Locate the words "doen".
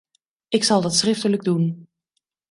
1.43-1.87